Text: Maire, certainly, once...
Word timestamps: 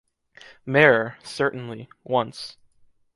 Maire, 0.65 1.15
certainly, 1.21 1.87
once... 2.03 2.57